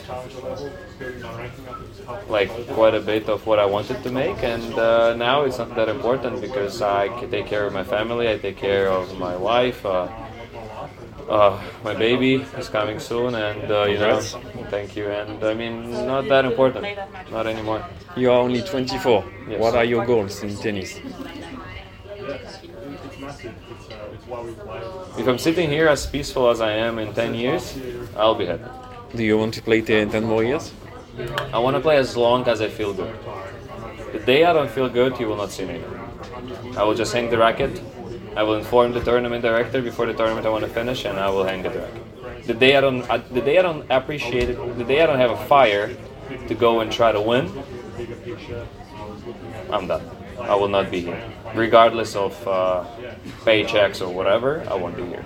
like 2.28 2.50
quite 2.68 2.94
a 2.94 3.00
bit 3.00 3.28
of 3.28 3.46
what 3.46 3.58
I 3.58 3.66
wanted 3.66 4.02
to 4.02 4.10
make, 4.10 4.42
and 4.42 4.74
uh, 4.78 5.14
now 5.14 5.42
it's 5.42 5.58
not 5.58 5.74
that 5.76 5.88
important 5.88 6.40
because 6.40 6.82
I 6.82 7.08
take 7.26 7.46
care 7.46 7.66
of 7.66 7.72
my 7.72 7.84
family, 7.84 8.28
I 8.28 8.38
take 8.38 8.56
care 8.56 8.88
of 8.88 9.18
my 9.18 9.36
wife. 9.36 9.84
Uh, 9.84 10.08
uh, 11.28 11.60
my 11.82 11.94
baby 11.94 12.34
is 12.56 12.68
coming 12.68 13.00
soon, 13.00 13.34
and 13.34 13.70
uh, 13.70 13.84
you 13.84 13.98
know, 13.98 14.20
thank 14.70 14.96
you. 14.96 15.08
And 15.08 15.42
I 15.42 15.54
mean, 15.54 15.90
not 16.06 16.28
that 16.28 16.44
important, 16.44 16.86
not 17.30 17.46
anymore. 17.46 17.84
You 18.16 18.30
are 18.30 18.38
only 18.38 18.62
24. 18.62 19.24
Yes. 19.48 19.60
What 19.60 19.74
are 19.74 19.84
your 19.84 20.06
goals 20.06 20.42
in 20.42 20.56
tennis? 20.56 21.00
If 25.18 25.26
I'm 25.26 25.38
sitting 25.38 25.70
here 25.70 25.88
as 25.88 26.06
peaceful 26.06 26.48
as 26.50 26.60
I 26.60 26.72
am 26.72 26.98
in 26.98 27.12
10 27.12 27.34
years, 27.34 27.76
I'll 28.16 28.34
be 28.34 28.46
happy. 28.46 28.64
Do 29.14 29.24
you 29.24 29.38
want 29.38 29.54
to 29.54 29.62
play 29.62 29.80
10, 29.80 30.10
10 30.10 30.24
more 30.24 30.44
years? 30.44 30.72
I 31.52 31.58
want 31.58 31.76
to 31.76 31.80
play 31.80 31.96
as 31.96 32.16
long 32.16 32.46
as 32.46 32.60
I 32.60 32.68
feel 32.68 32.92
good. 32.92 33.14
The 34.12 34.18
day 34.20 34.44
I 34.44 34.52
don't 34.52 34.70
feel 34.70 34.88
good, 34.88 35.18
you 35.18 35.28
will 35.28 35.36
not 35.36 35.50
see 35.50 35.64
me. 35.64 35.82
I 36.76 36.84
will 36.84 36.94
just 36.94 37.12
hang 37.12 37.30
the 37.30 37.38
racket 37.38 37.80
I 38.36 38.42
will 38.42 38.56
inform 38.56 38.92
the 38.92 39.00
tournament 39.02 39.42
director 39.42 39.80
before 39.80 40.06
the 40.06 40.12
tournament 40.14 40.46
I 40.46 40.50
want 40.50 40.64
to 40.64 40.70
finish, 40.70 41.04
and 41.06 41.18
I 41.18 41.28
will 41.30 41.44
hang 41.44 41.62
the 41.62 41.70
racket. 41.70 42.46
The 42.46 42.54
day 42.54 42.76
I 42.76 42.80
don't, 42.80 43.02
uh, 43.10 43.16
the 43.30 43.40
day 43.40 43.58
I 43.58 43.62
don't 43.62 43.90
appreciate 43.90 44.50
it, 44.50 44.78
the 44.78 44.84
day 44.84 45.00
I 45.02 45.06
don't 45.06 45.18
have 45.18 45.30
a 45.30 45.44
fire 45.46 45.96
to 46.48 46.54
go 46.54 46.80
and 46.80 46.92
try 46.92 47.12
to 47.12 47.20
win, 47.20 47.50
I'm 49.70 49.86
done. 49.86 50.02
I 50.40 50.54
will 50.54 50.68
not 50.68 50.90
be 50.90 51.00
here, 51.00 51.22
regardless 51.54 52.14
of 52.14 52.32
uh, 52.46 52.84
paychecks 53.44 54.00
or 54.06 54.12
whatever. 54.12 54.64
I 54.70 54.74
won't 54.74 54.96
be 54.96 55.06
here. 55.06 55.24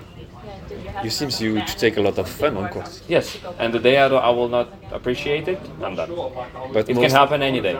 You 1.02 1.10
seems 1.10 1.40
you 1.40 1.60
to 1.60 1.76
take 1.76 1.96
a 1.96 2.00
lot 2.00 2.16
of 2.18 2.28
fun 2.28 2.56
on 2.56 2.68
course. 2.68 3.02
Yes, 3.08 3.38
and 3.58 3.74
the 3.74 3.80
day 3.80 3.96
I, 3.98 4.06
I 4.06 4.30
will 4.30 4.48
not 4.48 4.68
appreciate 4.92 5.48
it, 5.48 5.60
I'm 5.82 5.96
done. 5.96 6.10
But 6.72 6.88
It 6.88 6.94
can 6.94 7.10
happen 7.10 7.42
any 7.42 7.60
day. 7.60 7.76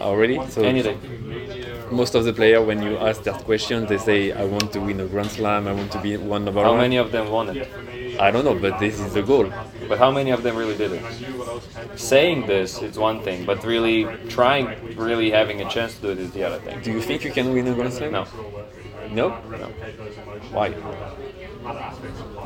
already. 0.00 0.38
So 0.50 0.62
Any 0.62 0.82
day. 0.82 0.96
Most 1.90 2.14
of 2.14 2.24
the 2.24 2.32
player, 2.32 2.62
when 2.62 2.82
you 2.82 2.96
ask 2.98 3.22
that 3.24 3.44
question, 3.44 3.86
they 3.86 3.98
say, 3.98 4.32
"I 4.32 4.44
want 4.44 4.72
to 4.72 4.80
win 4.80 5.00
a 5.00 5.06
Grand 5.06 5.30
Slam. 5.30 5.66
I 5.68 5.72
want 5.72 5.90
to 5.92 6.00
be 6.00 6.16
one 6.16 6.42
of 6.48 6.54
number 6.54 6.62
How 6.62 6.70
one." 6.70 6.80
many 6.80 6.96
of 6.96 7.12
them 7.12 7.30
won 7.30 7.56
it? 7.56 7.68
I 8.18 8.30
don't 8.30 8.44
know, 8.44 8.54
but 8.54 8.78
this 8.78 8.98
is 8.98 9.12
the 9.14 9.22
goal. 9.22 9.52
But 9.88 9.98
how 9.98 10.10
many 10.10 10.30
of 10.30 10.42
them 10.42 10.56
really 10.56 10.76
did 10.76 10.92
it? 10.92 11.02
Saying 11.96 12.46
this 12.46 12.82
is 12.82 12.98
one 12.98 13.20
thing, 13.22 13.44
but 13.44 13.64
really 13.64 14.06
trying, 14.28 14.68
really 14.96 15.30
having 15.30 15.60
a 15.60 15.68
chance 15.68 15.94
to 15.96 16.00
do 16.02 16.08
it 16.10 16.18
is 16.18 16.30
the 16.32 16.44
other 16.44 16.58
thing. 16.58 16.80
Do 16.82 16.90
you 16.92 17.00
think 17.00 17.24
you 17.24 17.32
can 17.32 17.52
win 17.52 17.66
a 17.68 17.74
Grand 17.74 17.92
Slam? 17.92 18.12
No. 18.12 18.26
No. 19.10 19.28
No. 19.62 19.68
Why? 20.52 20.70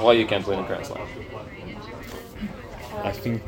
Why 0.05 0.13
you 0.13 0.27
can't 0.27 0.47
win 0.47 0.59
a 0.59 0.67
Grand 0.67 0.87
Slam? 0.87 1.07
I 3.05 3.13
think 3.13 3.43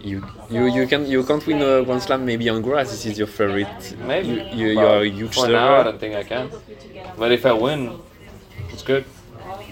you 0.00 0.24
you 0.50 0.66
you 0.66 0.86
can 0.86 1.06
you 1.06 1.22
can't 1.24 1.44
win 1.46 1.60
a 1.62 1.84
Grand 1.84 2.02
Slam 2.02 2.24
maybe 2.24 2.48
on 2.48 2.62
grass. 2.62 2.90
This 2.90 3.06
is 3.06 3.18
your 3.18 3.26
favorite. 3.26 3.96
Maybe. 4.06 4.28
you, 4.28 4.42
you, 4.52 4.66
you 4.68 4.80
are 4.80 5.02
a 5.02 5.08
huge 5.08 5.34
For 5.34 5.48
now, 5.48 5.80
I 5.80 5.82
don't 5.84 5.98
think 6.00 6.14
I 6.14 6.22
can. 6.22 6.50
But 7.16 7.32
if 7.32 7.44
I 7.44 7.52
win, 7.52 7.98
it's 8.70 8.82
good. 8.82 9.04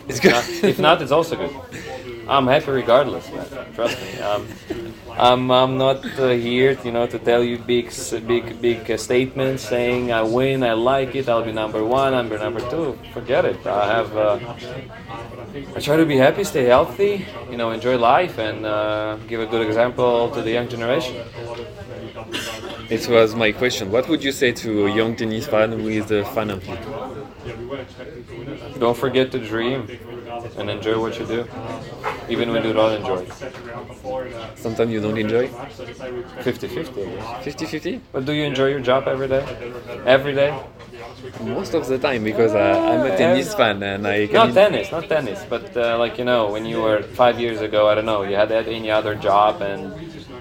It's 0.08 0.18
If 0.18 0.22
good. 0.22 0.32
not, 0.32 0.44
if 0.70 0.78
not, 0.78 1.02
it's 1.02 1.12
also 1.12 1.36
good. 1.36 1.54
I'm 2.28 2.46
happy 2.48 2.72
regardless, 2.72 3.30
man. 3.30 3.46
Trust 3.74 4.00
me. 4.02 4.20
I'm, 4.20 4.46
I'm, 5.10 5.50
I'm 5.50 5.78
not 5.78 6.04
uh, 6.18 6.30
here, 6.30 6.76
you 6.84 6.90
know, 6.90 7.06
to 7.06 7.18
tell 7.20 7.42
you 7.42 7.58
big, 7.58 7.92
big, 8.26 8.60
big 8.60 8.90
uh, 8.90 8.96
statements 8.96 9.62
saying 9.62 10.12
I 10.12 10.22
win, 10.22 10.64
I 10.64 10.72
like 10.72 11.14
it, 11.14 11.28
I'll 11.28 11.44
be 11.44 11.52
number 11.52 11.84
one, 11.84 12.14
I'm 12.14 12.28
number 12.28 12.60
two. 12.68 12.98
Forget 13.12 13.44
it. 13.44 13.64
I 13.66 13.86
have. 13.86 14.16
Uh, 14.16 14.38
I 15.74 15.80
try 15.80 15.96
to 15.96 16.06
be 16.06 16.16
happy, 16.16 16.44
stay 16.44 16.64
healthy, 16.64 17.26
you 17.50 17.56
know, 17.56 17.70
enjoy 17.70 17.96
life, 17.98 18.38
and 18.38 18.64
uh, 18.66 19.16
give 19.28 19.40
a 19.40 19.46
good 19.46 19.62
example 19.66 20.30
to 20.30 20.42
the 20.42 20.50
young 20.50 20.68
generation. 20.68 21.16
It 22.88 23.06
was 23.08 23.34
my 23.36 23.52
question. 23.52 23.90
What 23.92 24.08
would 24.08 24.24
you 24.24 24.32
say 24.32 24.50
to 24.52 24.86
a 24.86 24.90
young 24.90 25.14
tennis 25.16 25.46
fan 25.46 25.82
with 25.84 26.10
a 26.10 26.24
fan 26.24 26.48
ampli? 26.48 26.80
Don't 28.78 28.96
forget 28.96 29.30
to 29.32 29.38
dream 29.38 29.88
and 30.56 30.70
enjoy 30.70 31.00
what 31.00 31.18
you 31.18 31.26
do, 31.26 31.46
even 32.28 32.52
when 32.52 32.64
you 32.64 32.72
don't 32.72 32.94
enjoy. 33.00 33.26
Sometimes 34.56 34.90
you 34.90 35.00
don't 35.00 35.18
enjoy. 35.18 35.48
50 35.48 36.68
50, 36.68 37.02
50-50? 37.42 38.00
But 38.12 38.24
do 38.24 38.32
you 38.32 38.44
enjoy 38.44 38.66
your 38.66 38.80
job 38.80 39.08
every 39.08 39.28
day? 39.28 39.44
Every 40.04 40.34
day? 40.34 40.58
Most 41.40 41.74
of 41.74 41.86
the 41.86 41.98
time 41.98 42.24
because 42.24 42.54
uh, 42.54 42.58
I'm 42.58 43.06
a 43.06 43.16
tennis 43.16 43.54
fan 43.54 43.82
and 43.82 44.06
I 44.06 44.26
can. 44.26 44.34
Not 44.34 44.54
tennis, 44.54 44.90
not 44.92 45.08
tennis, 45.08 45.44
but 45.48 45.76
uh, 45.76 45.98
like 45.98 46.18
you 46.18 46.24
know, 46.24 46.50
when 46.50 46.64
you 46.64 46.80
were 46.82 47.02
five 47.02 47.40
years 47.40 47.60
ago, 47.60 47.88
I 47.88 47.94
don't 47.94 48.06
know, 48.06 48.22
you 48.22 48.36
had 48.36 48.52
any 48.52 48.90
other 48.90 49.14
job 49.14 49.62
and 49.62 49.92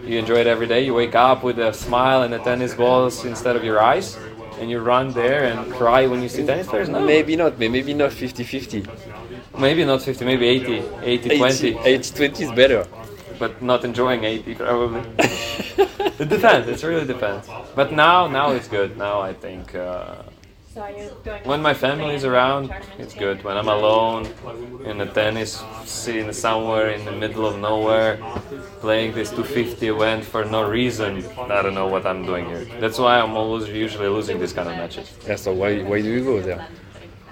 you 0.07 0.19
enjoy 0.19 0.35
it 0.35 0.47
every 0.47 0.67
day. 0.67 0.85
You 0.85 0.93
wake 0.93 1.15
up 1.15 1.43
with 1.43 1.59
a 1.59 1.73
smile 1.73 2.23
and 2.23 2.33
a 2.33 2.39
tennis 2.39 2.73
balls 2.73 3.25
instead 3.25 3.55
of 3.55 3.63
your 3.63 3.81
eyes, 3.81 4.17
and 4.59 4.69
you 4.69 4.79
run 4.79 5.11
there 5.13 5.43
and 5.45 5.71
cry 5.73 6.07
when 6.07 6.21
you 6.21 6.29
see 6.29 6.45
tennis 6.45 6.67
players. 6.67 6.89
No, 6.89 6.99
Maybe 6.99 7.35
not, 7.35 7.57
maybe 7.59 7.93
not 7.93 8.11
50-50. 8.11 8.87
maybe 9.59 9.85
not 9.85 10.01
50, 10.01 10.25
maybe 10.25 10.47
80, 10.47 10.83
80, 11.01 11.37
20, 11.37 11.73
80-20 11.73 12.41
is 12.41 12.51
better. 12.51 12.85
but 13.39 13.61
not 13.61 13.83
enjoying 13.83 14.23
80 14.23 14.55
probably. 14.55 15.01
it 15.19 16.29
depends. 16.29 16.67
It 16.69 16.87
really 16.87 17.05
depends. 17.05 17.49
But 17.75 17.91
now, 17.91 18.27
now 18.27 18.51
it's 18.51 18.67
good. 18.67 18.97
Now 18.97 19.19
I 19.21 19.33
think. 19.33 19.75
Uh, 19.75 20.15
when 21.45 21.61
my 21.61 21.73
family 21.73 22.15
is 22.15 22.25
around, 22.25 22.73
it's 22.97 23.13
good. 23.13 23.43
When 23.43 23.55
I'm 23.55 23.69
alone 23.69 24.27
in 24.83 24.99
a 24.99 25.05
tennis 25.05 25.63
scene 25.85 26.33
somewhere 26.33 26.89
in 26.89 27.05
the 27.05 27.13
middle 27.13 27.45
of 27.45 27.59
nowhere, 27.59 28.17
playing 28.81 29.13
this 29.13 29.29
250 29.29 29.87
event 29.87 30.25
for 30.25 30.43
no 30.43 30.67
reason, 30.67 31.25
I 31.39 31.61
don't 31.61 31.75
know 31.75 31.87
what 31.87 32.05
I'm 32.05 32.25
doing 32.25 32.45
here. 32.47 32.65
That's 32.81 32.99
why 32.99 33.19
I'm 33.21 33.37
always 33.37 33.69
usually 33.69 34.09
losing 34.09 34.37
these 34.37 34.51
kind 34.51 34.67
of 34.67 34.75
matches. 34.75 35.13
Yeah, 35.25 35.37
so 35.37 35.53
why, 35.53 35.81
why 35.83 36.01
do 36.01 36.09
you 36.09 36.23
go 36.23 36.41
there? 36.41 36.67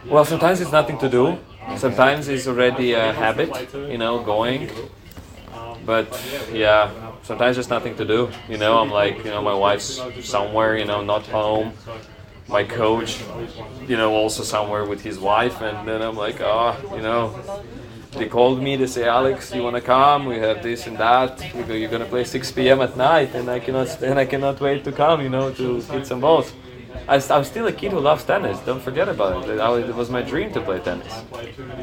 Well, 0.06 0.24
sometimes 0.24 0.62
it's 0.62 0.72
nothing 0.72 0.98
to 1.00 1.10
do. 1.10 1.38
Sometimes 1.76 2.30
it's 2.30 2.48
already 2.48 2.94
a 2.94 3.12
habit, 3.12 3.52
you 3.74 3.98
know, 3.98 4.24
going. 4.24 4.70
But 5.86 6.08
yeah, 6.52 6.92
sometimes 7.24 7.58
there's 7.58 7.70
nothing 7.70 7.96
to 7.98 8.06
do. 8.06 8.30
You 8.48 8.58
know, 8.58 8.80
I'm 8.80 8.90
like, 8.90 9.18
you 9.18 9.32
know, 9.32 9.42
my 9.42 9.54
wife's 9.54 10.02
somewhere, 10.22 10.78
you 10.78 10.86
know, 10.86 11.04
not 11.04 11.28
home. 11.28 11.74
My 12.48 12.64
coach, 12.64 13.20
you 13.88 13.98
know, 13.98 14.14
also 14.14 14.44
somewhere 14.44 14.86
with 14.86 15.02
his 15.02 15.18
wife, 15.18 15.62
and 15.62 15.88
then 15.88 16.02
I'm 16.02 16.16
like, 16.16 16.40
oh, 16.42 16.76
you 16.96 17.02
know, 17.02 17.40
they 18.12 18.28
called 18.28 18.62
me. 18.62 18.76
They 18.76 18.88
say, 18.88 19.06
Alex, 19.08 19.54
you 19.56 19.64
wanna 19.64 19.82
come? 19.82 20.26
We 20.26 20.38
have 20.38 20.62
this 20.62 20.86
and 20.88 20.98
that. 20.98 21.42
You're 21.68 21.90
gonna 21.90 22.06
play 22.06 22.24
6 22.24 22.52
p.m. 22.52 22.82
at 22.82 22.96
night, 22.98 23.34
and 23.34 23.50
I 23.50 23.60
cannot, 23.60 24.02
and 24.02 24.20
I 24.20 24.26
cannot 24.26 24.60
wait 24.60 24.84
to 24.84 24.92
come, 24.92 25.22
you 25.22 25.30
know, 25.30 25.52
to 25.54 25.82
hit 25.82 26.06
some 26.06 26.20
balls. 26.20 26.52
I, 27.08 27.16
am 27.16 27.44
still 27.44 27.68
a 27.68 27.72
kid 27.72 27.92
who 27.92 28.00
loves 28.00 28.24
tennis. 28.24 28.60
Don't 28.60 28.82
forget 28.82 29.10
about 29.10 29.50
it. 29.50 29.60
I- 29.60 29.80
It 29.80 29.96
was 29.96 30.10
my 30.10 30.22
dream 30.22 30.54
to 30.54 30.62
play 30.62 30.80
tennis. 30.80 31.14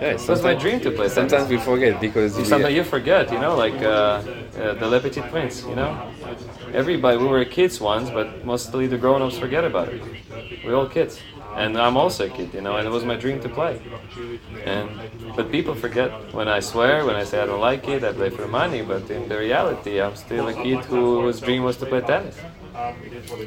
Yeah, 0.00 0.14
It 0.16 0.28
was 0.28 0.42
my 0.42 0.54
dream 0.54 0.80
to 0.80 0.90
play 0.90 1.08
tennis. 1.08 1.14
sometimes 1.14 1.48
we 1.48 1.58
forget 1.58 2.00
because 2.00 2.34
Sometimes 2.48 2.74
you 2.74 2.84
forget, 2.84 3.30
you 3.32 3.38
know, 3.38 3.54
like 3.56 3.74
uh, 3.82 3.88
uh, 3.90 4.74
the 4.80 4.86
Le 4.86 5.00
Petit 5.00 5.22
Prince, 5.32 5.64
you 5.64 5.74
know. 5.74 5.92
Everybody, 6.72 7.16
we 7.18 7.26
were 7.26 7.44
kids 7.44 7.80
once, 7.80 8.10
but 8.10 8.44
mostly 8.44 8.86
the 8.86 8.98
grown-ups 8.98 9.38
forget 9.38 9.64
about 9.64 9.88
it. 9.88 10.02
We're 10.64 10.76
all 10.76 10.86
kids, 10.86 11.20
and 11.56 11.76
I'm 11.76 11.96
also 11.96 12.26
a 12.26 12.30
kid, 12.30 12.54
you 12.54 12.60
know. 12.60 12.76
And 12.76 12.86
it 12.86 12.90
was 12.90 13.04
my 13.04 13.16
dream 13.16 13.40
to 13.40 13.48
play. 13.48 13.80
And 14.64 14.88
but 15.36 15.50
people 15.50 15.74
forget 15.74 16.10
when 16.32 16.48
I 16.48 16.60
swear, 16.60 17.04
when 17.04 17.16
I 17.16 17.24
say 17.24 17.40
I 17.40 17.46
don't 17.46 17.60
like 17.60 17.88
it, 17.88 18.04
I 18.04 18.12
play 18.12 18.30
for 18.30 18.46
money. 18.46 18.82
But 18.82 19.10
in 19.10 19.28
the 19.28 19.38
reality, 19.38 20.00
I'm 20.00 20.16
still 20.16 20.48
a 20.48 20.54
kid 20.54 20.84
whose 20.84 21.40
dream 21.40 21.62
was 21.64 21.76
to 21.78 21.86
play 21.86 22.00
tennis. 22.00 22.36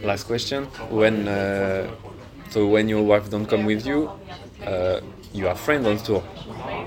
Last 0.04 0.24
question. 0.26 0.66
When 0.90 1.28
uh, 1.28 1.90
so 2.50 2.68
when 2.68 2.90
your 2.90 3.04
wife 3.04 3.30
don't 3.30 3.46
come 3.46 3.66
with 3.66 3.86
you, 3.86 4.12
uh, 4.66 5.00
you 5.34 5.48
are 5.48 5.56
friends 5.56 5.88
on 5.88 5.98
tour. 5.98 6.24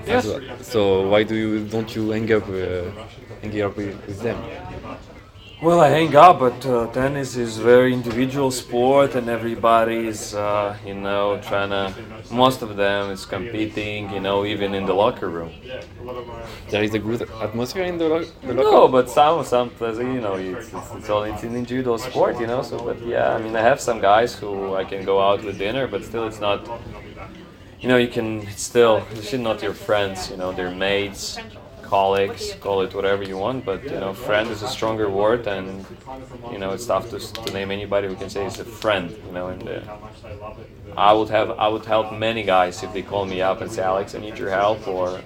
Yes. 0.05 0.25
well. 0.25 0.41
So 0.61 1.09
why 1.09 1.23
do 1.23 1.35
you 1.35 1.65
don't 1.67 1.93
you 1.95 2.11
hang 2.11 2.31
up 2.31 2.47
uh, 2.47 2.91
hang 3.41 3.61
up 3.61 3.75
with, 3.75 3.95
with 4.07 4.21
them? 4.21 4.37
Well, 5.59 5.79
I 5.79 5.89
hang 5.89 6.15
out, 6.15 6.39
but 6.39 6.63
uh, 6.67 6.85
tennis 6.93 7.35
is 7.35 7.57
very 7.57 7.91
individual 7.91 8.51
sport, 8.51 9.15
and 9.15 9.27
everybody 9.27 10.05
is, 10.07 10.35
uh, 10.35 10.77
you 10.85 10.93
know, 10.93 11.39
trying 11.41 11.71
to. 11.71 11.93
Most 12.29 12.61
of 12.61 12.75
them 12.75 13.09
is 13.09 13.25
competing, 13.25 14.11
you 14.11 14.19
know, 14.19 14.45
even 14.45 14.75
in 14.75 14.85
the 14.85 14.93
locker 14.93 15.29
room. 15.29 15.51
There 16.69 16.83
is 16.83 16.93
a 16.93 16.99
good 16.99 17.23
atmosphere 17.41 17.85
in 17.85 17.97
the, 17.97 18.07
lo- 18.07 18.25
the 18.43 18.53
locker. 18.53 18.71
No, 18.71 18.87
but 18.87 19.09
some, 19.09 19.43
some, 19.43 19.71
you 19.79 20.21
know, 20.21 20.35
it's, 20.35 20.71
it's, 20.71 20.91
it's 20.93 21.09
all 21.09 21.23
it's 21.23 21.41
an 21.41 21.55
individual 21.55 21.97
sport, 21.97 22.39
you 22.39 22.45
know. 22.45 22.61
So, 22.61 22.77
but 22.77 23.03
yeah, 23.03 23.33
I 23.33 23.41
mean, 23.41 23.55
I 23.55 23.61
have 23.61 23.81
some 23.81 23.99
guys 23.99 24.35
who 24.35 24.75
I 24.75 24.83
can 24.83 25.03
go 25.05 25.19
out 25.19 25.43
with 25.43 25.57
dinner, 25.57 25.87
but 25.87 26.03
still, 26.03 26.27
it's 26.27 26.39
not. 26.39 26.69
You 27.79 27.87
know, 27.87 27.97
you 27.97 28.07
can 28.09 28.45
still. 28.51 29.03
It's 29.11 29.33
not 29.33 29.63
your 29.63 29.73
friends, 29.73 30.29
you 30.29 30.37
know, 30.37 30.51
they're 30.51 30.71
mates, 30.71 31.39
colleagues, 31.87 32.53
call 32.61 32.81
it 32.81 32.93
whatever 32.93 33.23
you 33.23 33.37
want. 33.37 33.65
But 33.65 33.83
you 33.83 33.99
know, 33.99 34.13
friend 34.13 34.49
is 34.49 34.61
a 34.61 34.67
stronger 34.67 35.09
word, 35.09 35.47
and 35.47 35.85
you 36.51 36.57
know, 36.57 36.71
it's 36.71 36.85
tough 36.85 37.09
to, 37.11 37.19
to 37.19 37.53
name 37.53 37.71
anybody 37.71 38.07
who 38.07 38.15
can 38.15 38.29
say 38.29 38.45
is 38.45 38.59
a 38.59 38.65
friend. 38.65 39.09
You 39.25 39.31
know, 39.31 39.47
and 39.47 39.67
uh, 39.67 39.81
I 40.97 41.13
would 41.13 41.29
have 41.29 41.49
I 41.51 41.67
would 41.67 41.85
help 41.85 42.11
many 42.13 42.43
guys 42.43 42.83
if 42.83 42.91
they 42.93 43.01
call 43.01 43.25
me 43.25 43.41
up 43.41 43.61
and 43.61 43.71
say, 43.71 43.83
Alex, 43.83 44.15
I 44.15 44.19
need 44.19 44.37
your 44.37 44.49
help 44.49 44.87
or 44.87 45.21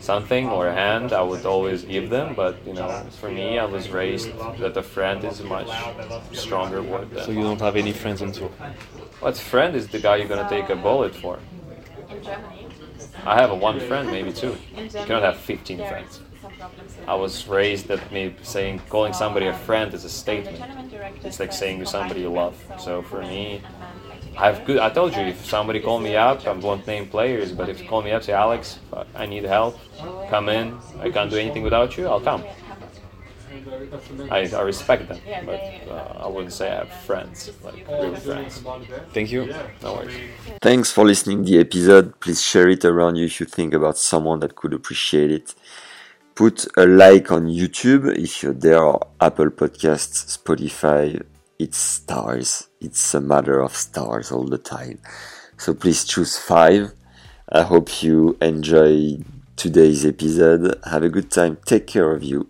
something 0.00 0.48
or 0.48 0.68
a 0.68 0.74
hand. 0.74 1.12
I 1.12 1.22
would 1.22 1.44
always 1.46 1.84
give 1.84 2.10
them. 2.10 2.34
But 2.34 2.54
you 2.66 2.74
know, 2.74 2.90
for 3.20 3.30
me, 3.30 3.58
I 3.58 3.64
was 3.64 3.90
raised 3.90 4.30
that 4.58 4.76
a 4.76 4.82
friend 4.82 5.24
is 5.24 5.40
a 5.40 5.44
much 5.44 5.70
stronger 6.32 6.82
word. 6.82 7.10
Than, 7.10 7.24
So 7.24 7.30
you 7.32 7.42
don't 7.42 7.60
have 7.60 7.76
any 7.76 7.92
friends 7.92 8.22
on 8.22 8.32
tour. 8.32 8.52
what 9.20 9.36
friend 9.36 9.76
is 9.76 9.88
the 9.88 10.00
guy 10.00 10.16
you're 10.16 10.28
gonna 10.34 10.48
take 10.48 10.68
a 10.70 10.76
bullet 10.76 11.14
for? 11.14 11.38
I 13.24 13.40
have 13.40 13.50
a 13.50 13.54
one 13.54 13.80
friend, 13.80 14.10
maybe 14.10 14.32
two. 14.32 14.56
You 14.76 14.88
cannot 14.88 15.22
have 15.22 15.36
15 15.36 15.78
friends. 15.78 16.20
I 17.06 17.14
was 17.14 17.46
raised 17.48 17.88
that 17.88 18.10
me 18.12 18.34
saying 18.42 18.80
calling 18.88 19.12
somebody 19.12 19.46
a 19.46 19.54
friend 19.54 19.92
is 19.94 20.04
a 20.04 20.08
statement. 20.08 20.62
It's 21.24 21.40
like 21.40 21.52
saying 21.52 21.80
to 21.80 21.86
somebody 21.86 22.20
you 22.20 22.30
love. 22.30 22.56
So 22.78 23.02
for 23.02 23.20
me, 23.22 23.62
I 24.36 24.46
have 24.50 24.64
good. 24.64 24.78
I 24.78 24.90
told 24.90 25.14
you 25.14 25.22
if 25.22 25.44
somebody 25.44 25.80
call 25.80 25.98
me 26.00 26.16
up, 26.16 26.46
I 26.46 26.52
won't 26.52 26.86
name 26.86 27.08
players, 27.08 27.52
but 27.52 27.68
if 27.68 27.80
you 27.82 27.88
call 27.88 28.02
me 28.02 28.12
up, 28.12 28.22
say 28.22 28.32
Alex, 28.32 28.78
I 29.14 29.26
need 29.26 29.44
help, 29.44 29.78
come 30.28 30.48
in. 30.48 30.78
I 31.00 31.10
can't 31.10 31.30
do 31.30 31.36
anything 31.36 31.62
without 31.62 31.96
you. 31.96 32.06
I'll 32.08 32.20
come. 32.20 32.44
I, 34.30 34.48
I 34.54 34.62
respect 34.62 35.08
them, 35.08 35.18
but 35.46 35.60
uh, 35.88 36.24
I 36.24 36.28
wouldn't 36.28 36.52
say 36.52 36.70
I 36.70 36.76
have 36.76 36.92
friends, 36.92 37.50
like 37.62 37.86
real 37.88 38.14
friends. 38.16 38.62
Thank 39.12 39.32
you. 39.32 39.52
No 39.82 39.94
worries. 39.94 40.16
Thanks 40.60 40.90
for 40.92 41.04
listening 41.04 41.44
the 41.44 41.58
episode. 41.58 42.18
Please 42.20 42.42
share 42.42 42.68
it 42.68 42.84
around 42.84 43.16
you 43.16 43.26
if 43.26 43.40
you 43.40 43.46
think 43.46 43.74
about 43.74 43.98
someone 43.98 44.40
that 44.40 44.56
could 44.56 44.74
appreciate 44.74 45.30
it. 45.30 45.54
Put 46.34 46.66
a 46.76 46.86
like 46.86 47.30
on 47.32 47.46
YouTube 47.46 48.16
if 48.16 48.42
you're 48.42 48.54
there 48.54 48.82
or 48.82 49.08
Apple 49.20 49.50
Podcasts, 49.50 50.38
Spotify. 50.38 51.22
It's 51.58 51.76
stars. 51.76 52.68
It's 52.80 53.14
a 53.14 53.20
matter 53.20 53.60
of 53.60 53.74
stars 53.76 54.32
all 54.32 54.44
the 54.44 54.58
time. 54.58 55.00
So 55.58 55.74
please 55.74 56.04
choose 56.04 56.38
five. 56.38 56.92
I 57.52 57.62
hope 57.62 58.02
you 58.02 58.38
enjoy 58.40 59.18
today's 59.56 60.06
episode. 60.06 60.78
Have 60.84 61.02
a 61.02 61.10
good 61.10 61.30
time. 61.30 61.58
Take 61.66 61.86
care 61.86 62.10
of 62.12 62.22
you. 62.22 62.49